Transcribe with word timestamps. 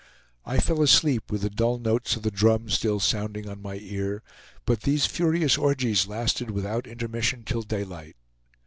I 0.47 0.57
fell 0.59 0.81
asleep 0.81 1.29
with 1.31 1.41
the 1.43 1.51
dull 1.51 1.77
notes 1.77 2.15
of 2.15 2.23
the 2.23 2.31
drum 2.31 2.71
still 2.71 2.99
sounding 2.99 3.47
on 3.47 3.61
my 3.61 3.75
ear, 3.75 4.23
but 4.65 4.81
these 4.81 5.05
furious 5.05 5.59
orgies 5.59 6.07
lasted 6.07 6.49
without 6.49 6.87
intermission 6.87 7.43
till 7.45 7.61
daylight. 7.61 8.15